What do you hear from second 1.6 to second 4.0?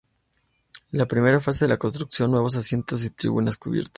de la construcción nuevos asientos y tribunas cubiertas.